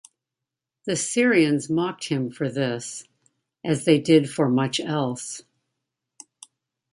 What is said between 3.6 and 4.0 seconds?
as they